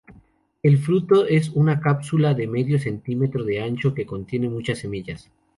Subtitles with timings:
[0.63, 5.29] El fruto es una cápsula de medio centímetro de ancho que contiene muchas semillas.